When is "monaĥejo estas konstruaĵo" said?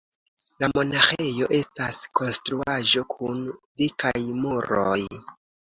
0.77-3.05